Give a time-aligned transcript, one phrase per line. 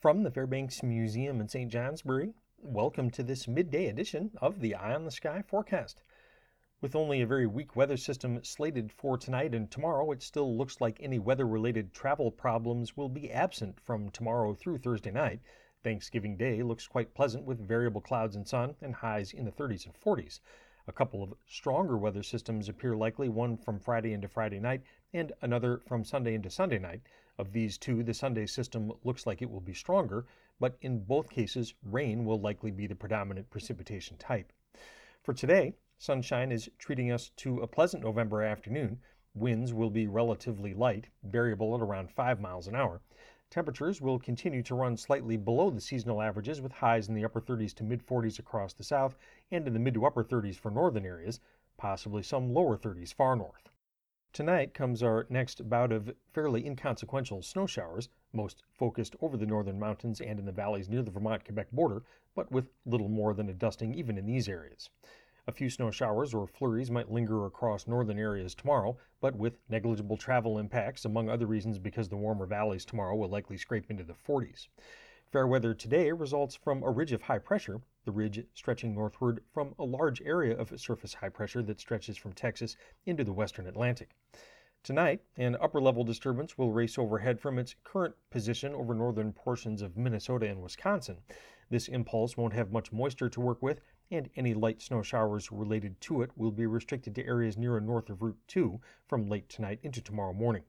[0.00, 1.70] From the Fairbanks Museum in St.
[1.70, 6.00] Johnsbury, welcome to this midday edition of the Eye on the Sky forecast.
[6.80, 10.80] With only a very weak weather system slated for tonight and tomorrow, it still looks
[10.80, 15.40] like any weather related travel problems will be absent from tomorrow through Thursday night.
[15.84, 19.84] Thanksgiving Day looks quite pleasant with variable clouds and sun and highs in the 30s
[19.84, 20.40] and 40s.
[20.88, 24.82] A couple of stronger weather systems appear likely, one from Friday into Friday night
[25.12, 27.02] and another from Sunday into Sunday night.
[27.38, 30.26] Of these two, the Sunday system looks like it will be stronger,
[30.58, 34.52] but in both cases, rain will likely be the predominant precipitation type.
[35.22, 38.98] For today, sunshine is treating us to a pleasant November afternoon.
[39.34, 43.00] Winds will be relatively light, variable at around 5 miles an hour.
[43.50, 47.40] Temperatures will continue to run slightly below the seasonal averages with highs in the upper
[47.40, 49.18] 30s to mid 40s across the south
[49.50, 51.40] and in the mid to upper 30s for northern areas,
[51.76, 53.68] possibly some lower 30s far north.
[54.32, 59.80] Tonight comes our next bout of fairly inconsequential snow showers, most focused over the northern
[59.80, 62.04] mountains and in the valleys near the Vermont Quebec border,
[62.36, 64.90] but with little more than a dusting even in these areas.
[65.50, 70.16] A few snow showers or flurries might linger across northern areas tomorrow, but with negligible
[70.16, 74.14] travel impacts, among other reasons because the warmer valleys tomorrow will likely scrape into the
[74.14, 74.68] 40s.
[75.32, 79.74] Fair weather today results from a ridge of high pressure, the ridge stretching northward from
[79.76, 84.10] a large area of surface high pressure that stretches from Texas into the western Atlantic.
[84.84, 89.82] Tonight, an upper level disturbance will race overhead from its current position over northern portions
[89.82, 91.16] of Minnesota and Wisconsin.
[91.70, 96.00] This impulse won't have much moisture to work with, and any light snow showers related
[96.00, 99.48] to it will be restricted to areas near and north of Route 2 from late
[99.48, 100.64] tonight into tomorrow morning.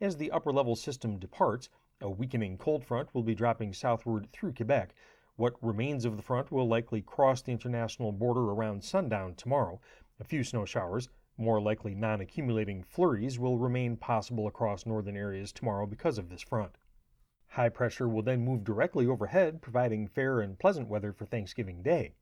[0.00, 4.52] As the upper level system departs, a weakening cold front will be dropping southward through
[4.52, 4.94] Quebec.
[5.36, 9.80] What remains of the front will likely cross the international border around sundown tomorrow.
[10.20, 15.52] A few snow showers, more likely non accumulating flurries, will remain possible across northern areas
[15.52, 16.76] tomorrow because of this front.
[17.48, 22.12] High pressure will then move directly overhead, providing fair and pleasant weather for Thanksgiving Day.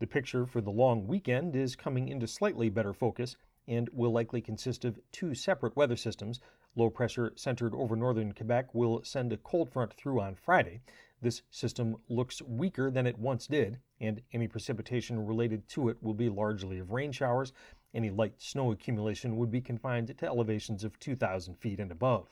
[0.00, 3.36] The picture for the long weekend is coming into slightly better focus
[3.68, 6.40] and will likely consist of two separate weather systems.
[6.74, 10.80] Low pressure centered over northern Quebec will send a cold front through on Friday.
[11.22, 16.12] This system looks weaker than it once did, and any precipitation related to it will
[16.12, 17.52] be largely of rain showers.
[17.94, 22.28] Any light snow accumulation would be confined to elevations of 2,000 feet and above.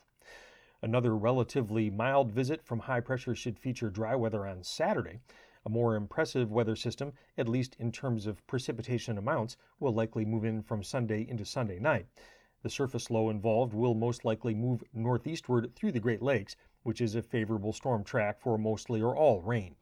[0.83, 5.21] Another relatively mild visit from high pressure should feature dry weather on Saturday.
[5.65, 10.45] A more impressive weather system, at least in terms of precipitation amounts, will likely move
[10.45, 12.09] in from Sunday into Sunday night.
[12.63, 17.15] The surface low involved will most likely move northeastward through the Great Lakes, which is
[17.15, 19.77] a favorable storm track for mostly or all rain.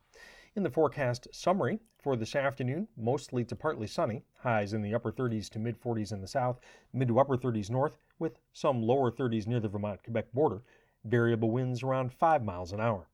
[0.54, 5.12] In the forecast summary for this afternoon, mostly to partly sunny, highs in the upper
[5.12, 6.60] 30s to mid 40s in the south,
[6.92, 10.62] mid to upper 30s north, with some lower 30s near the Vermont Quebec border,
[11.04, 13.08] variable winds around 5 miles an hour.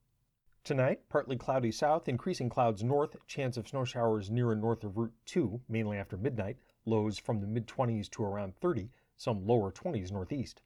[0.67, 4.97] Tonight, partly cloudy south, increasing clouds north, chance of snow showers near and north of
[4.97, 9.71] Route 2, mainly after midnight, lows from the mid 20s to around 30, some lower
[9.71, 10.63] 20s northeast.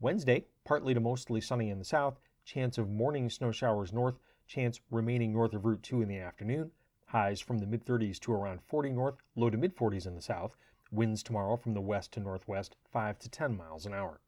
[0.00, 4.14] Wednesday, partly to mostly sunny in the south, chance of morning snow showers north,
[4.46, 6.70] chance remaining north of Route 2 in the afternoon,
[7.04, 10.22] highs from the mid 30s to around 40 north, low to mid 40s in the
[10.22, 10.56] south,
[10.90, 14.18] winds tomorrow from the west to northwest, 5 to 10 miles an hour.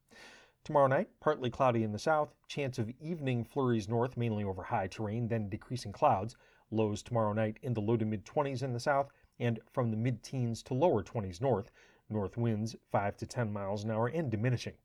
[0.69, 4.85] Tomorrow night, partly cloudy in the south, chance of evening flurries north, mainly over high
[4.85, 6.35] terrain, then decreasing clouds.
[6.69, 9.09] Lows tomorrow night in the low to mid 20s in the south,
[9.39, 11.71] and from the mid teens to lower 20s north.
[12.07, 14.75] North winds 5 to 10 miles an hour and diminishing.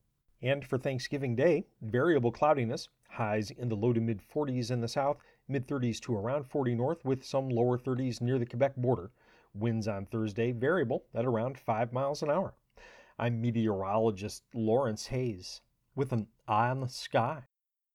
[0.41, 4.89] And for Thanksgiving Day, variable cloudiness, highs in the low to mid 40s in the
[4.89, 5.19] south,
[5.49, 9.11] mid 30s to around 40 north, with some lower 30s near the Quebec border.
[9.53, 12.55] Winds on Thursday variable at around 5 miles an hour.
[13.19, 15.61] I'm meteorologist Lawrence Hayes
[15.95, 17.45] with an eye on the sky.